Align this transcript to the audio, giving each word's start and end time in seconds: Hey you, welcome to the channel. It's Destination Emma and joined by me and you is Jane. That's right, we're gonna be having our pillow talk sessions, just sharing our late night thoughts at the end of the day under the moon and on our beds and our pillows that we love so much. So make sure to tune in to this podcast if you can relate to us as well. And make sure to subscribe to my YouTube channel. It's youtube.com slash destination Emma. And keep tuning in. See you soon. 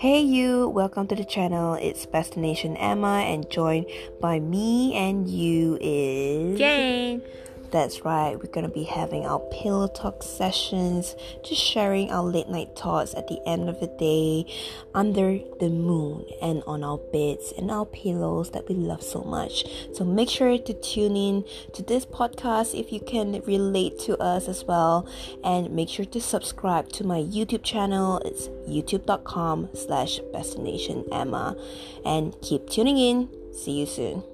Hey 0.00 0.22
you, 0.22 0.70
welcome 0.70 1.06
to 1.08 1.14
the 1.14 1.26
channel. 1.26 1.74
It's 1.74 2.06
Destination 2.06 2.74
Emma 2.78 3.20
and 3.20 3.50
joined 3.50 3.84
by 4.18 4.40
me 4.40 4.94
and 4.94 5.28
you 5.28 5.76
is 5.78 6.58
Jane. 6.58 6.79
That's 7.70 8.04
right, 8.04 8.36
we're 8.36 8.50
gonna 8.50 8.68
be 8.68 8.82
having 8.82 9.26
our 9.26 9.38
pillow 9.38 9.86
talk 9.86 10.24
sessions, 10.24 11.14
just 11.44 11.62
sharing 11.62 12.10
our 12.10 12.24
late 12.24 12.48
night 12.48 12.76
thoughts 12.76 13.14
at 13.14 13.28
the 13.28 13.40
end 13.46 13.68
of 13.68 13.78
the 13.78 13.86
day 13.86 14.44
under 14.92 15.38
the 15.60 15.68
moon 15.68 16.24
and 16.42 16.64
on 16.66 16.82
our 16.82 16.98
beds 16.98 17.52
and 17.56 17.70
our 17.70 17.86
pillows 17.86 18.50
that 18.50 18.68
we 18.68 18.74
love 18.74 19.02
so 19.02 19.22
much. 19.22 19.64
So 19.92 20.04
make 20.04 20.28
sure 20.28 20.58
to 20.58 20.74
tune 20.74 21.16
in 21.16 21.44
to 21.74 21.82
this 21.82 22.04
podcast 22.04 22.78
if 22.78 22.92
you 22.92 22.98
can 22.98 23.40
relate 23.42 24.00
to 24.00 24.18
us 24.18 24.48
as 24.48 24.64
well. 24.64 25.06
And 25.44 25.70
make 25.70 25.88
sure 25.88 26.06
to 26.06 26.20
subscribe 26.20 26.88
to 26.90 27.04
my 27.04 27.20
YouTube 27.20 27.62
channel. 27.62 28.18
It's 28.24 28.48
youtube.com 28.68 29.70
slash 29.74 30.18
destination 30.32 31.04
Emma. 31.12 31.56
And 32.04 32.34
keep 32.42 32.68
tuning 32.68 32.98
in. 32.98 33.28
See 33.52 33.72
you 33.72 33.86
soon. 33.86 34.24